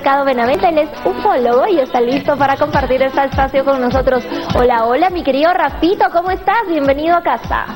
[0.00, 4.24] Mercado Benavente, él es ufólogo y está listo para compartir este espacio con nosotros.
[4.58, 6.62] Hola, hola, mi querido Rafito, ¿cómo estás?
[6.70, 7.66] Bienvenido a casa.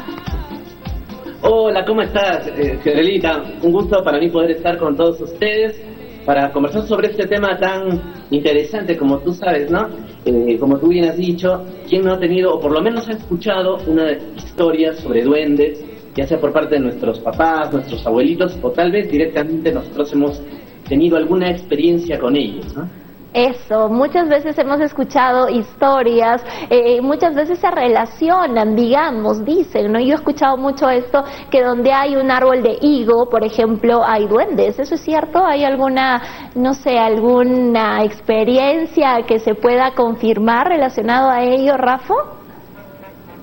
[1.42, 3.42] Hola, ¿cómo estás, eh, Fiorelita?
[3.60, 5.78] Un gusto para mí poder estar con todos ustedes
[6.24, 8.00] para conversar sobre este tema tan
[8.30, 9.86] interesante como tú sabes, ¿no?
[10.24, 13.12] Eh, como tú bien has dicho, ¿quién no ha tenido, o por lo menos ha
[13.12, 15.84] escuchado, una historia sobre duendes,
[16.14, 20.40] ya sea por parte de nuestros papás, nuestros abuelitos, o tal vez directamente nosotros hemos
[20.84, 22.88] tenido alguna experiencia con ellos, ¿no?
[23.34, 26.40] Eso, muchas veces hemos escuchado historias,
[26.70, 29.98] eh, muchas veces se relacionan, digamos, dicen, ¿no?
[29.98, 34.28] Yo he escuchado mucho esto, que donde hay un árbol de higo, por ejemplo, hay
[34.28, 35.44] duendes, ¿eso es cierto?
[35.44, 36.22] ¿Hay alguna,
[36.54, 42.14] no sé, alguna experiencia que se pueda confirmar relacionado a ello, Rafa?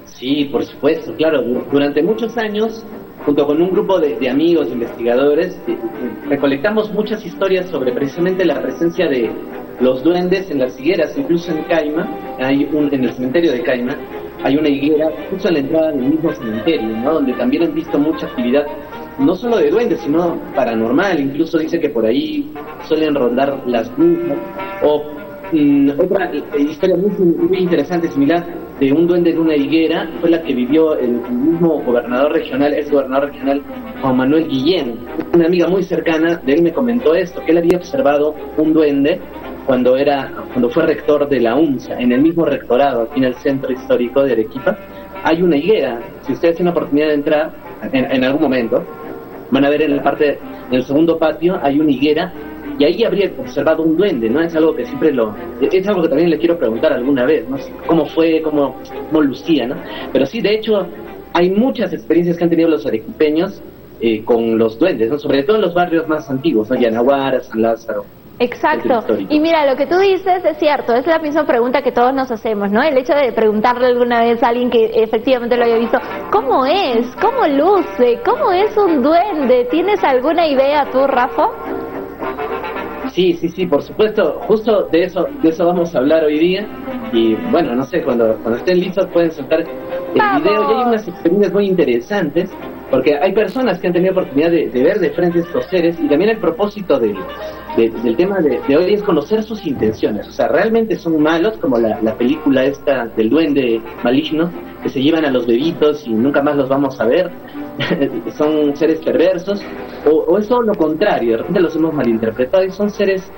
[0.06, 2.86] Sí, por supuesto, claro, durante muchos años
[3.26, 5.78] junto con un grupo de, amigos investigadores, eh,
[6.28, 9.32] recolectamos muchas historias sobre precisamente la presencia de
[9.80, 12.08] los duendes en las higueras, incluso en Caima,
[12.40, 13.96] hay un, en el cementerio de Caima,
[14.44, 17.14] hay una higuera justo en la entrada del mismo cementerio, ¿no?
[17.14, 18.66] donde también han visto mucha actividad,
[19.20, 22.52] no solo de duendes, sino paranormal, incluso dice que por ahí
[22.88, 24.38] suelen rondar las brujas,
[24.84, 25.21] o
[25.52, 28.46] mm, otra historia muy, muy interesante, similar,
[28.80, 32.90] de un duende en una higuera fue la que vivió el, mismo gobernador regional, ex
[32.90, 33.62] gobernador regional
[34.02, 34.98] Juan Manuel Guillén.
[35.36, 39.20] Una amiga muy cercana de él me comentó esto, que él había observado un duende
[39.68, 43.36] cuando era cuando fue rector de la UNSA, en el mismo rectorado, aquí en el
[43.36, 44.76] centro histórico de Arequipa,
[45.24, 46.00] hay una higuera.
[46.24, 47.54] Si ustedes tienen la oportunidad de entrar
[47.92, 48.84] en, algún momento,
[49.52, 52.34] van a ver en la parte, en el segundo patio, hay una higuera
[52.82, 54.42] y ahí habría observado un duende, ¿no?
[54.42, 55.36] Es algo que siempre lo...
[55.62, 57.58] Es algo que también le quiero preguntar alguna vez, ¿no?
[57.86, 58.76] ¿Cómo fue, cómo,
[59.08, 59.76] cómo lucía, ¿no?
[60.12, 60.88] Pero sí, de hecho,
[61.32, 63.62] hay muchas experiencias que han tenido los arequipeños
[64.00, 65.20] eh, con los duendes, ¿no?
[65.20, 66.76] Sobre todo en los barrios más antiguos, ¿no?
[66.76, 68.04] Yanaguara, San Lázaro.
[68.40, 69.04] Exacto.
[69.30, 72.32] Y mira, lo que tú dices es cierto, es la misma pregunta que todos nos
[72.32, 72.82] hacemos, ¿no?
[72.82, 76.00] El hecho de preguntarle alguna vez a alguien que efectivamente lo haya visto,
[76.32, 77.16] ¿cómo es?
[77.22, 78.20] ¿Cómo luce?
[78.26, 79.68] ¿Cómo es un duende?
[79.70, 81.44] ¿Tienes alguna idea tú, Rafa?
[83.14, 84.40] Sí, sí, sí, por supuesto.
[84.48, 86.68] Justo de eso, de eso vamos a hablar hoy día.
[87.12, 89.68] Y bueno, no sé, cuando, cuando estén listos pueden soltar el
[90.16, 90.72] video.
[90.72, 92.50] Y hay unas experiencias muy interesantes,
[92.92, 95.98] porque hay personas que han tenido oportunidad de, ver de frente estos seres.
[96.00, 97.16] Y también el propósito del,
[97.78, 100.28] del tema de, hoy es conocer sus intenciones.
[100.28, 104.52] O sea, realmente son malos, como la, la película esta del duende maligno,
[104.84, 107.32] que se llevan a los bebitos y nunca más los vamos a ver
[108.38, 109.62] son seres perversos,
[110.06, 113.32] o, es todo lo contrario, de repente los hemos malinterpretado y son seres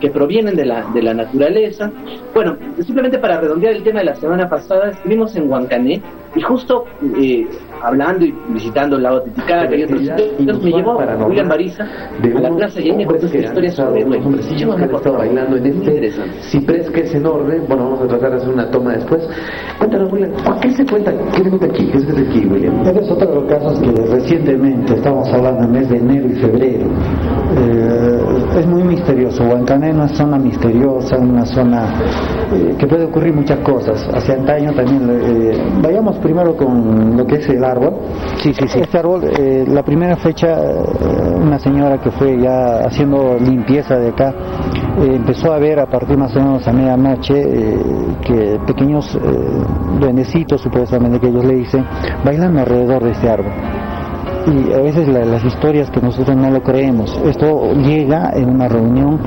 [0.00, 1.90] que provienen de la, de la naturaleza.
[2.34, 6.02] Bueno, simplemente para redondear el tema de la semana pasada, estuvimos en Huancané
[6.34, 6.84] y justo
[7.20, 7.46] eh,
[7.82, 12.50] hablando y visitando el lago Titicaca y otros sitios, me llevó William Bariza a la
[12.50, 14.44] plaza y ahí me contó historia sobre duendes.
[14.46, 17.58] Sí, hemos estado bailando en este ciprés que es enorme.
[17.68, 19.28] Bueno, vamos a tratar de hacer una toma después.
[19.78, 21.12] Cuéntanos, William, ¿qué se cuenta?
[21.12, 21.86] ¿Qué se cuenta aquí?
[21.90, 22.86] ¿Qué se cuenta aquí, William?
[22.86, 26.34] Este es otro de los casos que recientemente, estamos hablando en mes de enero y
[26.34, 26.86] febrero,
[27.58, 29.44] eh, es muy misterioso.
[29.44, 31.94] Huancané es una zona misteriosa, una zona
[32.52, 34.06] eh, que puede ocurrir muchas cosas.
[34.12, 35.52] Hace antaño también, eh,
[35.82, 37.94] vayamos primero con lo que es el árbol.
[38.42, 38.80] Sí, sí, sí.
[38.80, 40.58] Este árbol, eh, la primera fecha,
[41.36, 44.34] una señora que fue ya haciendo limpieza de acá,
[45.02, 47.42] empezó a ver a partir más o menos a medianoche
[48.22, 49.18] que pequeños
[49.98, 51.84] duendecitos, supuestamente que ellos le dicen,
[52.24, 53.52] bailan alrededor de este árbol
[54.46, 57.18] y a veces las historias que nosotros no lo creemos.
[57.24, 59.18] Esto llega en una reunión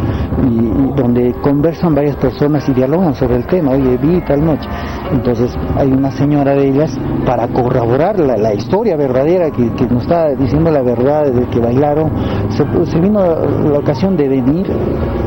[0.43, 4.67] y, donde conversan varias personas y dialogan sobre el tema, oye, vi tal noche.
[5.11, 10.71] Entonces hay una señora de ellas para corroborar la, historia verdadera que, nos está diciendo
[10.71, 12.11] la verdad de que bailaron,
[12.49, 14.65] se, vino la ocasión de venir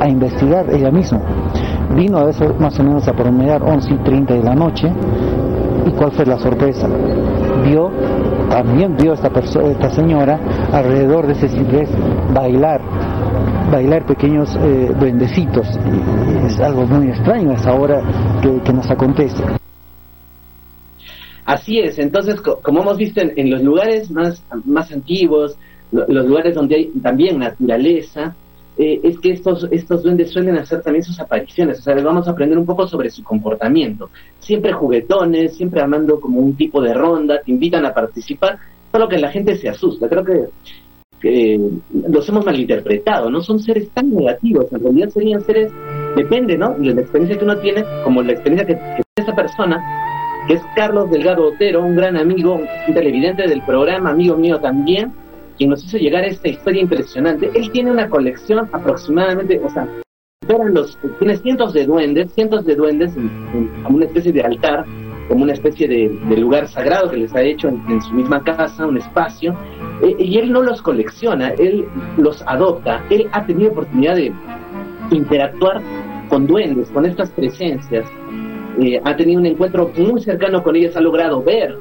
[0.01, 1.21] a investigar ella misma.
[1.95, 4.93] Vino a eso más o menos a promediar 11 y 30 de la noche.
[5.87, 6.89] ¿Y cuál fue la sorpresa?
[7.65, 7.91] Vio
[8.49, 10.41] también vio esta, persona, esta señora
[10.73, 11.89] alrededor de ese ciprés
[12.33, 12.81] bailar,
[13.71, 15.67] bailar pequeños eh, duendecitos.
[16.47, 18.03] Es algo muy extraño esa hora
[18.43, 19.43] que, nos acontece.
[21.45, 25.57] Así es, entonces como hemos visto en, los lugares más, más antiguos,
[25.91, 28.35] los lugares donde hay también naturaleza,
[28.79, 32.31] eh, es que estos, estos duendes suelen hacer también sus apariciones, o sea, vamos a
[32.31, 34.09] aprender un poco sobre su comportamiento.
[34.39, 38.57] Siempre juguetones, siempre armando como un tipo de ronda, te invitan a participar,
[38.93, 40.09] solo que la gente se asusta.
[40.09, 41.59] Creo que,
[42.09, 45.73] los hemos malinterpretado, no son seres tan negativos, en realidad serían seres,
[46.15, 46.75] depende, ¿no?
[46.79, 49.85] De la experiencia que uno tiene, como la experiencia que, que tiene esa persona,
[50.47, 55.13] que es Carlos Delgado Otero, un gran amigo, un televidente del programa, amigo mío también,
[55.59, 59.89] quien nos hizo llegar esta historia impresionante, él tiene una colección aproximadamente, o sea,
[60.73, 63.31] los, tiene cientos de duendes, cientos de duendes en,
[63.87, 64.87] una especie de altar,
[65.29, 66.09] como una especie de,
[66.39, 69.55] lugar sagrado que les ha hecho en, su misma casa, un espacio,
[70.03, 71.85] eh, y él no los colecciona, él
[72.17, 74.33] los adopta, él ha tenido oportunidad de
[75.11, 75.83] interactuar
[76.31, 78.09] con duendes, con estas presencias,
[78.81, 81.77] eh, ha tenido un encuentro muy cercano con ellas, ha logrado ver,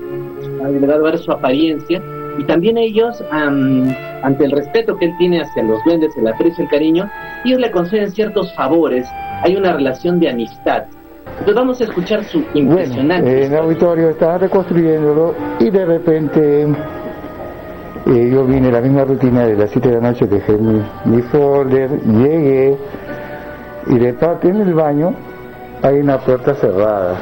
[0.64, 2.02] ha logrado ver su apariencia,
[2.38, 6.70] y también ellos, ante el respeto que él tiene hacia los duendes, el aprecio, el
[6.70, 7.10] cariño,
[7.46, 9.08] ellos le conceden ciertos favores,
[9.44, 10.84] hay una relación de amistad.
[11.26, 13.30] Entonces vamos a escuchar su impresionante.
[13.30, 16.68] Bueno, en el auditorio estaba reconstruyéndolo y de repente
[18.08, 21.22] eh, yo vine la misma rutina de las 7 de la noche, dejé mi, mi
[21.24, 22.78] folder, llegué
[23.88, 25.14] y de parte en el baño
[25.84, 27.18] hay una puerta cerrada.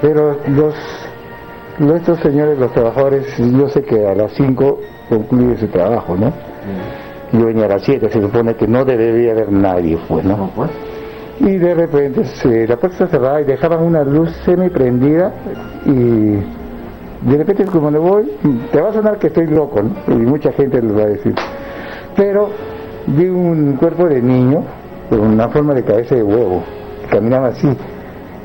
[0.00, 0.74] Pero los
[1.78, 6.28] nuestros señores, los trabajadores, yo sé que a las 5 concluye su trabajo, ¿no?
[6.28, 7.38] Mm.
[7.38, 10.50] Yo venía a las 7, se supone que no debería haber nadie, pues, ¿no?
[10.54, 10.70] pues.
[11.40, 12.22] Y de repente
[12.66, 15.32] la puerta cerrada y dejaban una luz semi prendida
[15.84, 16.36] y
[17.28, 18.30] de repente como me voy,
[18.72, 20.14] te va a sonar que estoy loco, ¿no?
[20.14, 21.34] Y mucha gente lo va a decir.
[22.16, 22.48] Pero
[23.06, 24.62] vi un cuerpo de niño
[25.10, 26.62] con una forma de cabeza de huevo,
[27.10, 27.68] caminaba así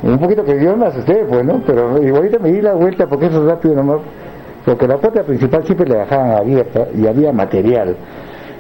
[0.04, 1.62] un poquito que yo me asusté, pues, ¿no?
[1.66, 4.00] Pero igualito me di la vuelta porque eso es rápido nomás,
[4.66, 7.96] porque la puerta principal siempre la dejaban abierta y había material.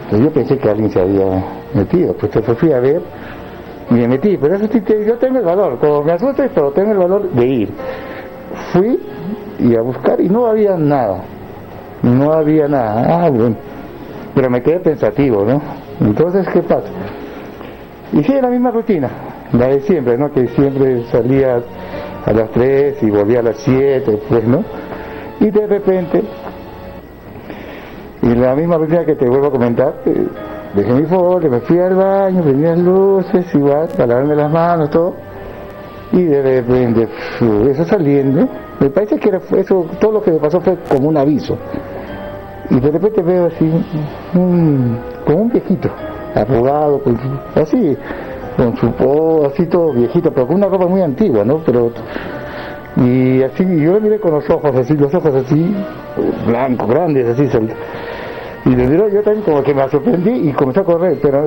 [0.04, 1.44] Entonces yo pensé que alguien se había
[1.74, 3.02] metido, pues entonces fui a ver
[3.90, 6.92] y me metí, pero eso sí, yo tengo el valor, como me asusté, pero tengo
[6.92, 7.70] el valor de ir.
[8.72, 9.00] Fui
[9.60, 11.22] y a buscar y no había nada,
[12.04, 13.56] no había nada, ah, bueno,
[14.36, 15.62] pero me quedé pensativo, ¿no?
[16.00, 16.88] Entonces, ¿qué pasa?
[18.14, 19.10] Y sí, la misma rutina,
[19.54, 20.32] la de siempre, ¿no?
[20.32, 21.62] Que siempre salía
[22.26, 24.64] a las 3 y volvía a las 7, pues, ¿no?
[25.40, 26.22] Y de repente,
[28.22, 30.28] y la misma rutina que te vuelvo a comentar, eh,
[30.76, 34.90] dejé mi folio, me fui al baño, prendí las luces, igual, para lavarme las manos,
[34.90, 35.16] todo,
[36.12, 37.08] y de repente,
[37.72, 38.48] eso saliendo,
[38.80, 41.58] me parece que era, eso, todo lo que me pasó fue como un aviso.
[42.70, 43.70] Y de repente veo así,
[44.32, 45.90] como un viejito,
[46.36, 47.02] arrugado,
[47.56, 47.98] así,
[48.58, 51.60] con su po así todo viejito, pero con una ropa muy antigua, ¿no?
[51.66, 51.92] Pero
[52.98, 55.74] y así yo le miré con los ojos así, los ojos así
[56.46, 57.48] blancos, grandes, así
[58.66, 61.46] y le digo yo también como que me sorprendí y comencé a correr, pero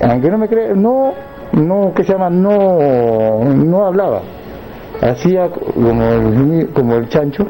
[0.00, 1.12] aunque no me cree, no,
[1.52, 2.30] no, ¿qué se llama?
[2.30, 4.22] No, no hablaba,
[5.00, 7.46] hacía como el, como el chancho,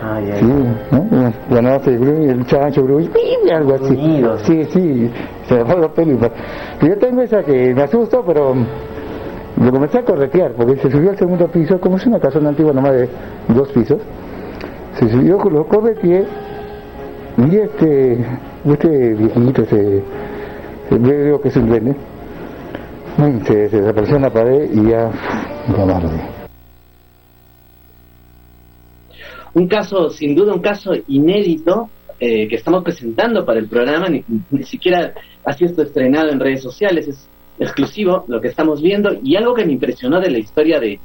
[0.00, 0.46] Ah, Sí,
[0.92, 1.32] ¿no?
[1.50, 2.86] Bueno, el chancho,
[3.52, 4.22] algo así.
[4.44, 5.10] Sí, sí,
[5.54, 6.30] se me fue los pelos.
[6.82, 8.54] Yo tengo esa que me asusto, pero
[9.60, 12.72] lo comencé a corretear, porque se subió al segundo piso, como es una casona antigua
[12.72, 13.08] nomás de
[13.48, 14.00] dos pisos,
[14.94, 16.24] se subió, lo correteé,
[17.38, 18.24] y este,
[18.64, 20.02] este viejito, se,
[20.90, 21.96] veo que es un duende,
[23.46, 25.10] se, se desapareció en la pared y ya,
[25.76, 25.84] ya
[29.54, 31.88] un caso, sin duda, un caso inédito
[32.20, 34.24] eh, que estamos presentando para el programa, ni,
[34.64, 37.28] siquiera ha sido estrenado en redes sociales, es
[37.58, 39.10] exclusivo lo que estamos viendo.
[39.22, 40.98] Y algo que me impresionó de la historia de,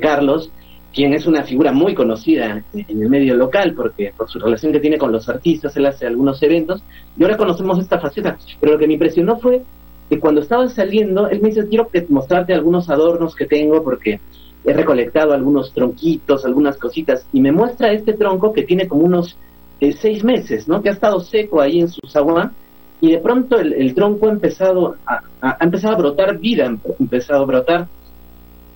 [0.00, 0.52] Carlos,
[0.94, 4.78] quien es una figura muy conocida en el medio local porque por su relación que
[4.78, 6.84] tiene con los artistas, él hace algunos eventos
[7.18, 9.62] y ahora conocemos esta faceta, pero lo que me impresionó fue
[10.08, 14.20] que cuando estaba saliendo, él me dice, quiero mostrarte algunos adornos que tengo porque
[14.64, 19.36] he recolectado algunos tronquitos, algunas cositas, y me muestra este tronco que tiene como unos
[19.80, 20.82] eh, seis meses, ¿no?
[20.82, 22.52] Que ha estado seco ahí en su sagua,
[23.00, 27.42] y de pronto el, tronco ha empezado a, ha empezado a brotar vida, ha empezado
[27.42, 27.88] a brotar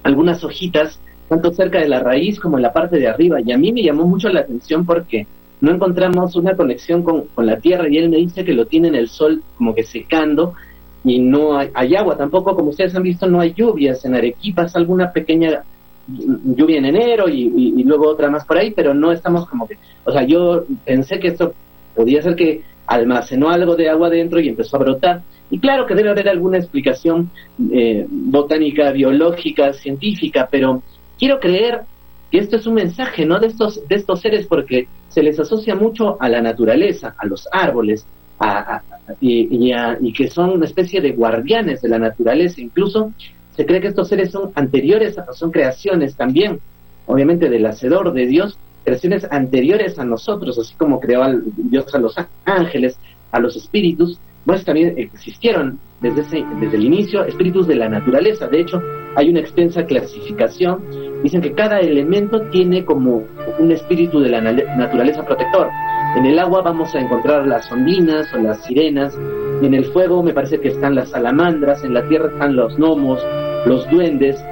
[0.02, 3.58] algunas hojitas, tanto cerca de la raíz como en la parte de arriba, y a
[3.58, 5.26] mí me llamó mucho la atención porque
[5.60, 8.88] no encontramos una conexión con, con la tierra, y él me dice que lo tiene
[8.88, 10.54] en el sol como que secando,
[11.04, 14.66] y no hay, hay, agua tampoco, como ustedes han visto, no hay lluvias en Arequipa,
[14.74, 15.64] alguna pequeña
[16.06, 20.12] lluvia en enero y, luego otra más por ahí, pero no estamos como que, o
[20.12, 21.54] sea, yo pensé que esto
[21.94, 25.22] podía ser que almacenó algo de agua dentro y empezó a brotar.
[25.50, 27.30] Y claro que debe haber alguna explicación
[27.72, 30.82] eh, botánica, biológica, científica, pero
[31.18, 31.82] quiero creer
[32.30, 33.38] que esto es un mensaje, ¿no?
[33.38, 37.48] De estos, de estos seres, porque se les asocia mucho a la naturaleza, a los
[37.52, 38.06] árboles,
[39.20, 39.70] y,
[40.00, 42.60] y que son una especie de guardianes de la naturaleza.
[42.60, 43.12] Incluso
[43.54, 46.60] se cree que estos seres son anteriores, son creaciones también,
[47.06, 51.22] obviamente del Hacedor, de Dios, creaciones anteriores a nosotros, así como creó
[51.56, 52.98] Dios a los ángeles,
[53.30, 58.46] a los espíritus, pues también existieron desde, desde el inicio espíritus de la naturaleza.
[58.46, 58.82] De hecho,
[59.16, 60.84] hay una extensa clasificación.
[61.22, 63.22] Dicen que cada elemento tiene como
[63.58, 65.68] un espíritu de la naturaleza protector.
[66.16, 69.18] En el agua vamos a encontrar las ondinas o las sirenas,
[69.62, 73.24] en el fuego me parece que están las salamandras, en la tierra están los gnomos,
[73.66, 74.42] los duendes,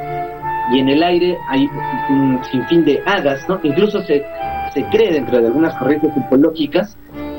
[0.72, 1.68] y en el aire hay
[2.10, 3.60] un sinfín de hadas, ¿no?
[3.62, 4.24] Incluso se,
[4.72, 6.96] se cree dentro de algunas corrientes tipológicas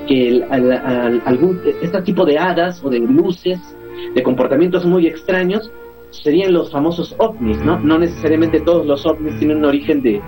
[0.08, 0.44] que
[1.26, 3.60] algún, este tipo de hadas o de luces,
[4.14, 5.72] de comportamientos muy extraños,
[6.12, 7.80] serían los famosos ovnis, ¿no?
[7.80, 10.22] No necesariamente todos los ovnis tienen un origen de,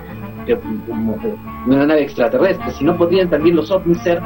[0.46, 1.36] de,
[1.66, 4.20] una nave extraterrestre, sino podrían también los ovnis ser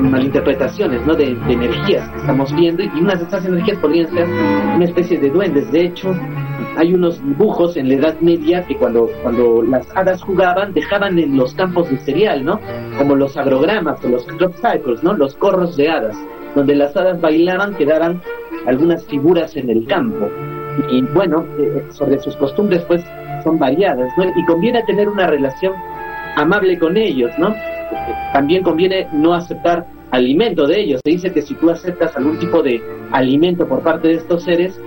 [0.00, 1.14] malinterpretaciones, ¿no?
[1.14, 5.30] De, energías que estamos viendo y unas de estas energías podrían ser una especie de
[5.30, 5.70] duendes.
[5.72, 6.14] De hecho,
[6.76, 11.36] hay unos dibujos en la Edad Media que cuando, cuando las hadas jugaban dejaban en
[11.36, 12.60] los campos de cereal, ¿no?
[12.98, 15.14] Como los agrogramas o los crop cycles, ¿no?
[15.14, 16.16] Los corros de hadas,
[16.54, 18.20] donde las hadas bailaban quedaban
[18.66, 20.28] algunas figuras en el campo.
[20.90, 23.02] Y bueno, eh, sobre sus costumbres pues
[23.46, 24.24] son variadas, ¿no?
[24.34, 25.72] Y conviene tener una relación
[26.34, 27.54] amable con ellos, ¿no?
[28.32, 31.00] También conviene no aceptar alimento de ellos.
[31.04, 34.80] Se dice que si tú aceptas algún tipo de alimento por parte de estos seres,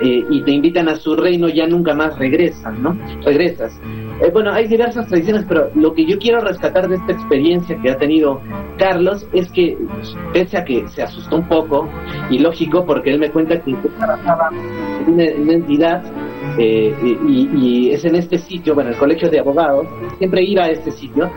[0.00, 2.98] eh, y te invitan a su reino, ya nunca más regresan, ¿no?
[3.24, 3.80] Regresas.
[4.20, 7.90] Eh, bueno, hay diversas tradiciones, pero lo que yo quiero rescatar de esta experiencia que
[7.90, 8.40] ha tenido
[8.76, 9.78] Carlos es que,
[10.32, 11.88] pese a que se asustó un poco,
[12.28, 14.50] y lógico, porque él me cuenta que trabajaba
[15.06, 16.02] en una, entidad
[16.58, 16.94] eh,
[17.26, 19.86] y, es en este sitio, bueno, el colegio de abogados,
[20.18, 21.30] siempre iba a este sitio,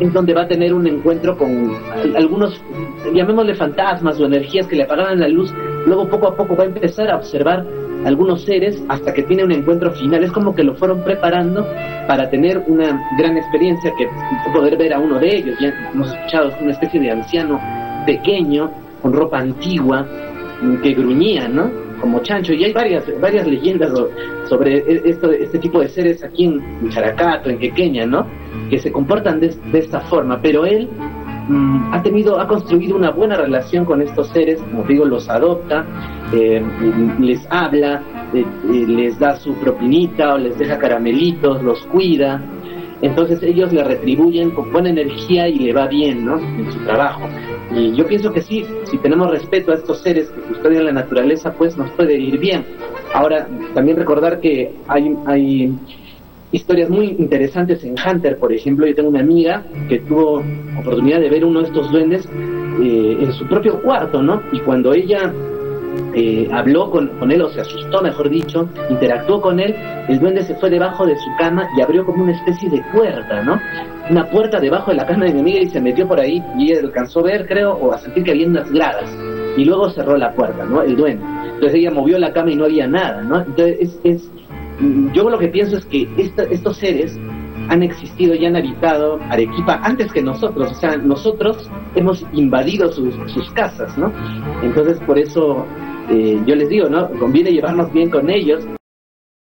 [0.00, 1.72] es donde va a tener un encuentro con
[2.16, 2.60] algunos,
[3.12, 5.52] llamémosle fantasmas o energías que le apagaban la luz,
[5.86, 7.66] luego poco a poco va a empezar a observar
[8.04, 10.24] algunos seres hasta que tiene un encuentro final.
[10.24, 11.66] Es como que lo fueron preparando
[12.06, 14.08] para tener una gran experiencia, que
[14.52, 15.56] poder ver a uno de ellos.
[15.60, 17.60] Ya hemos escuchado, es una especie de anciano
[18.06, 20.06] pequeño, con ropa antigua,
[20.82, 21.70] que gruñía, ¿no?
[22.02, 22.52] Como chancho.
[22.52, 23.90] Y hay varias, varias leyendas
[24.46, 28.26] sobre e, esto, este tipo de seres aquí en Characato, en Quequeña, ¿no?
[28.68, 30.38] Que se comportan de, esta forma.
[30.42, 30.90] Pero él
[31.48, 35.84] Mm, ha tenido, ha construido una buena relación con estos seres, como digo, los adopta,
[36.32, 36.62] eh,
[37.18, 38.00] les habla,
[38.32, 42.40] eh, eh, les da su propinita o les deja caramelitos, los cuida.
[43.02, 46.38] Entonces ellos le retribuyen con buena energía y le va bien, ¿no?
[46.38, 47.28] En su trabajo.
[47.74, 51.52] Y yo pienso que sí, si tenemos respeto a estos seres que custodian la naturaleza,
[51.52, 52.64] pues nos puede ir bien.
[53.12, 55.74] Ahora, también recordar que hay, hay
[56.52, 58.86] historias muy interesantes en Hunter, por ejemplo.
[58.86, 60.42] Yo tengo una amiga que tuvo
[60.78, 62.28] oportunidad de ver uno de estos duendes
[62.80, 64.42] eh, en su propio cuarto, ¿no?
[64.52, 65.32] Y cuando ella
[66.14, 69.74] eh, habló con, él, o se asustó, mejor dicho, interactuó con él,
[70.08, 73.42] el duende se fue debajo de su cama y abrió como una especie de puerta,
[73.42, 73.58] ¿no?
[74.10, 76.72] Una puerta debajo de la cama de mi amiga y se metió por ahí y
[76.72, 79.10] ella alcanzó a ver, creo, o a sentir que había unas gradas.
[79.56, 80.82] Y luego cerró la puerta, ¿no?
[80.82, 81.24] El duende.
[81.54, 83.40] Entonces ella movió la cama y no había nada, ¿no?
[83.40, 84.30] Entonces es, es
[85.12, 86.08] yo lo que pienso es que
[86.50, 87.18] estos seres
[87.72, 93.14] han existido y han habitado Arequipa antes que nosotros, o sea, nosotros hemos invadido sus,
[93.54, 94.12] casas, ¿no?
[94.62, 95.64] Entonces, por eso
[96.10, 97.08] eh, yo les digo, ¿no?
[97.18, 98.66] Conviene llevarnos bien con ellos,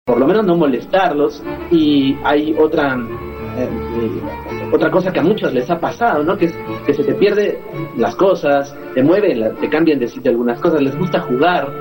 [0.04, 2.96] por lo menos no molestarlos, y hay otra...
[3.56, 6.36] Eh, eh, otra cosa que a muchos les ha pasado, ¿no?
[6.36, 6.52] Que,
[6.84, 7.58] que se te pierde
[7.96, 11.72] las cosas, te mueven, te cambian de sitio algunas cosas, les gusta jugar,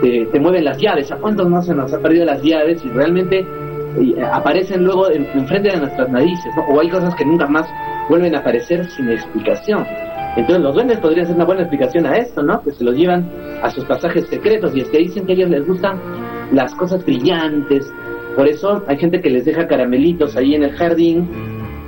[0.00, 1.10] te, mueven las llaves.
[1.10, 3.44] ¿A cuántos no se nos ha perdido las llaves y realmente
[4.00, 6.52] eh, aparecen luego enfrente de nuestras narices?
[6.68, 7.68] O hay cosas que nunca más
[8.08, 9.86] vuelven a aparecer sin explicación.
[10.36, 12.62] Entonces los duendes podrían ser una buena explicación a esto, ¿no?
[12.62, 13.28] Que se los llevan
[13.62, 15.98] a sus pasajes secretos y es que dicen que a ellos les gustan
[16.52, 17.90] las cosas brillantes.
[18.36, 21.28] Por eso hay gente que les deja caramelitos ahí en el jardín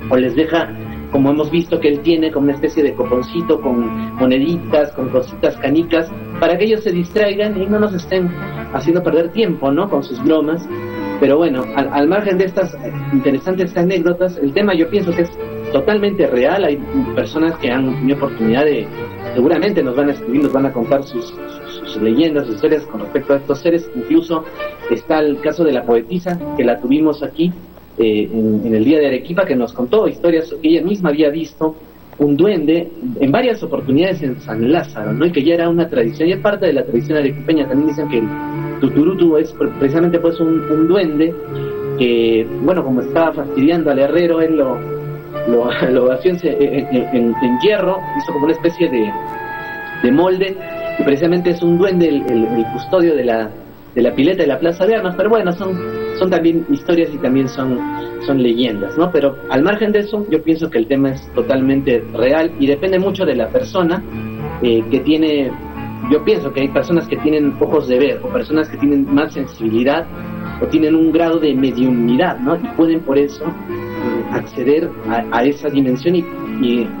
[0.09, 0.73] o les deja
[1.11, 5.57] como hemos visto que él tiene como una especie de coponcito con moneditas, con cositas
[5.57, 8.29] canicas, para que ellos se distraigan y no nos estén
[8.73, 9.89] haciendo perder tiempo, ¿no?
[9.89, 10.67] Con sus bromas.
[11.19, 12.77] Pero bueno, al, margen de estas
[13.11, 15.31] interesantes anécdotas, el tema yo pienso que es
[15.73, 16.63] totalmente real.
[16.63, 16.77] Hay
[17.13, 18.87] personas que han tenido oportunidad de,
[19.33, 21.33] seguramente nos van a escribir, nos van a contar sus,
[22.01, 23.91] leyendas, sus historias con respecto a estos seres.
[23.95, 24.45] Incluso
[24.89, 27.51] está el caso de la poetisa, que la tuvimos aquí,
[27.97, 31.75] eh, en, el día de Arequipa que nos contó historias que ella misma había visto
[32.17, 35.25] un duende en varias oportunidades en San Lázaro, ¿no?
[35.25, 37.67] Y que ya era una tradición, y es parte de la tradición arequipeña.
[37.67, 38.21] También dicen que
[38.79, 41.33] tuturutu es precisamente pues un, duende
[41.97, 44.77] que, bueno, como estaba fastidiando al herrero, él lo,
[45.47, 49.11] lo, lo hacía en, hierro, hizo como una especie de,
[50.03, 50.55] de molde,
[50.97, 53.49] y precisamente es un duende el, el custodio de la,
[53.95, 55.77] de la pileta de la Plaza de Armas, pero bueno, son,
[56.17, 57.79] son también historias y también son,
[58.25, 59.11] son leyendas, ¿no?
[59.11, 62.99] Pero al margen de eso, yo pienso que el tema es totalmente real y depende
[62.99, 64.03] mucho de la persona
[64.61, 65.51] eh, que tiene,
[66.09, 69.33] yo pienso que hay personas que tienen ojos de ver o personas que tienen más
[69.33, 70.05] sensibilidad
[70.61, 72.55] o tienen un grado de mediunidad, ¿no?
[72.55, 74.89] Y pueden por eso eh, acceder
[75.31, 76.25] a, esa dimensión y,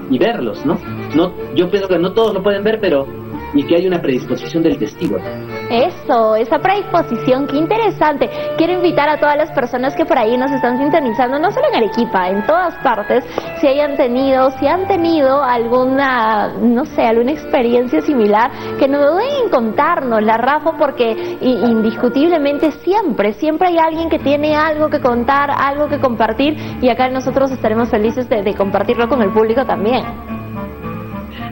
[0.09, 0.77] y, verlos, ¿no?
[1.15, 3.05] no yo pienso que no todos lo pueden ver, pero
[3.53, 5.17] y que hay una predisposición del testigo.
[5.69, 8.29] Eso, esa predisposición, qué interesante.
[8.57, 11.75] Quiero invitar a todas las personas que por ahí nos están sintonizando, no solo en
[11.75, 13.23] Arequipa, en todas partes,
[13.59, 19.45] si hayan tenido, si han tenido alguna, no sé, alguna experiencia similar, que no duden
[19.45, 25.51] en contarnos, la Rafa, porque indiscutiblemente siempre, siempre hay alguien que tiene algo que contar,
[25.51, 30.03] algo que compartir, y acá nosotros estaremos felices de compartirlo con el público también.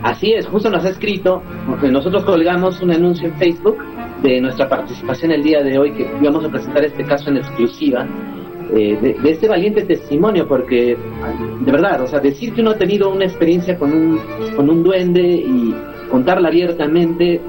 [0.03, 1.41] Así es, justo nos ha escrito,
[1.81, 3.77] nosotros colgamos un anuncio en Facebook
[4.21, 8.05] de nuestra participación el día de hoy, que íbamos a presentar este caso en exclusiva,
[8.75, 10.97] eh, de, este valiente testimonio, porque
[11.61, 14.19] de verdad, o sea, decir que uno ha tenido una experiencia con un,
[14.55, 15.75] con un duende y
[16.09, 17.41] contarla abiertamente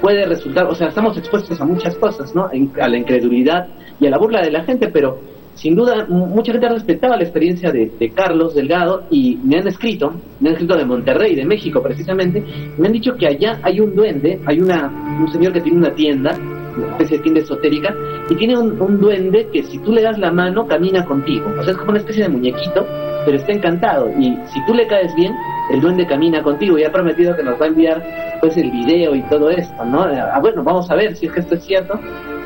[0.00, 2.48] puede resultar, o sea, estamos expuestos a muchas cosas, ¿no?
[2.80, 3.68] A la incredulidad
[4.00, 5.18] y a la burla de la gente, pero
[5.54, 10.48] sin duda, mucha gente respetaba la experiencia de, Carlos Delgado y me han escrito, me
[10.48, 12.44] han escrito de Monterrey, de México precisamente,
[12.76, 15.94] me han dicho que allá hay un duende, hay una, un señor que tiene una
[15.94, 16.36] tienda,
[16.76, 17.94] una especie de tienda esotérica,
[18.28, 21.46] y tiene un, duende que si tú le das la mano camina contigo.
[21.58, 22.86] O sea, es como una especie de muñequito,
[23.24, 24.10] pero está encantado.
[24.18, 25.34] Y si tú le caes bien,
[25.72, 28.02] el duende camina contigo y ha prometido que nos va a enviar
[28.40, 30.02] pues el video y todo esto, ¿no?
[30.02, 31.98] Ah, bueno, vamos a ver si es que esto es cierto,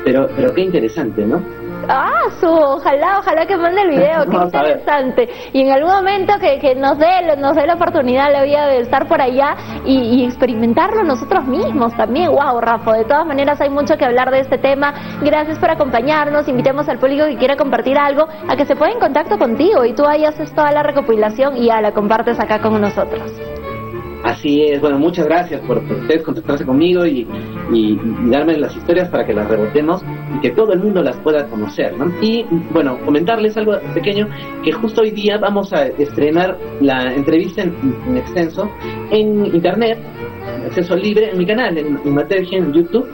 [0.05, 1.41] pero, pero qué interesante, ¿no?
[1.87, 5.29] Ah, su, ojalá, ojalá que mande el video, qué interesante.
[5.53, 8.79] Y en algún momento que, que nos dé nos dé la oportunidad, la vida de
[8.79, 9.55] estar por allá
[9.85, 12.31] y, experimentarlo nosotros mismos también.
[12.31, 14.93] Wow, Rafa, de todas maneras hay mucho que hablar de este tema.
[15.21, 16.47] Gracias por acompañarnos.
[16.47, 19.93] Invitemos al público que quiera compartir algo a que se ponga en contacto contigo y
[19.93, 23.31] tú ahí haces toda la recopilación y ya la compartes acá con nosotros.
[24.23, 27.25] Así es, bueno, muchas gracias por, ustedes contactarse conmigo y,
[28.29, 30.03] darme las historias para que las rebotemos
[30.35, 32.11] y que todo el mundo las pueda conocer, ¿no?
[32.21, 34.27] Y bueno, comentarles algo pequeño,
[34.63, 38.69] que justo hoy día vamos a estrenar la entrevista en, extenso
[39.11, 39.99] en internet,
[40.65, 43.07] acceso libre en mi canal, en, en Matergia, en YouTube.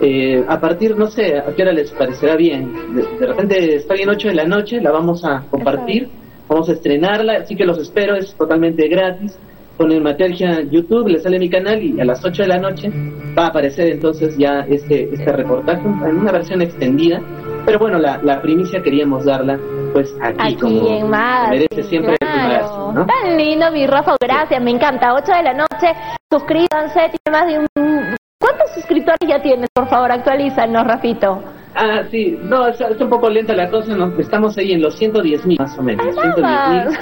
[0.00, 2.72] Eh, a partir, no sé, a qué hora les parecerá bien.
[2.94, 6.08] De, repente está bien 8 de la noche, la vamos a compartir,
[6.48, 9.38] vamos a estrenarla, así que los espero, es totalmente gratis
[9.82, 12.88] ponen Matergia YouTube, le sale mi canal y a las 8 de la noche
[13.36, 17.20] va a aparecer entonces ya este, este reportaje en una versión extendida.
[17.66, 19.58] Pero bueno, la, la primicia queríamos darla
[19.92, 22.90] pues aquí, aquí como en más, merece siempre claro.
[22.90, 23.06] el ¿no?
[23.06, 25.14] Tan lindo mi Rafa, gracias, me encanta.
[25.14, 25.92] 8 de la noche,
[26.30, 28.16] suscríbanse, tiene más de un...
[28.38, 29.68] ¿Cuántos suscriptores ya tienes?
[29.74, 31.42] Por favor, actualízanos, Rafito.
[31.74, 34.96] Ah, sí, no, es, es, un poco lenta la cosa, nos, estamos ahí en los
[34.96, 36.06] 110 mil más o menos.
[36.06, 36.98] Nada, 110, más.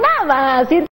[0.00, 0.91] nada más, 110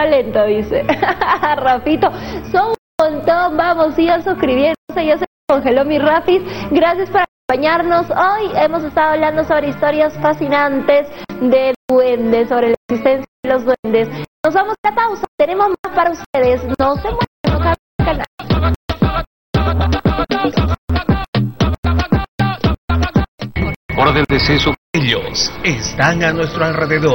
[0.00, 0.82] talento, dice.
[1.56, 2.10] Rafito,
[2.50, 6.42] son un montón, vamos, sigan suscribiéndose, ya se congeló mi Rafis.
[6.70, 8.06] Gracias por acompañarnos.
[8.10, 11.06] Hoy hemos estado hablando sobre historias fascinantes
[11.40, 14.08] de duendes, sobre la existencia de los duendes.
[14.44, 16.62] Nos vamos a la pausa, tenemos más para ustedes.
[16.78, 18.26] No se muevan, canal.
[23.98, 24.38] Orden de
[24.94, 27.08] ellos están a nuestro alrededor.